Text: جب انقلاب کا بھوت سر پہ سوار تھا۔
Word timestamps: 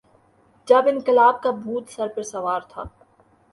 جب 0.67 0.87
انقلاب 0.87 1.41
کا 1.43 1.51
بھوت 1.51 1.89
سر 1.89 2.07
پہ 2.07 2.21
سوار 2.21 2.61
تھا۔ 2.69 2.83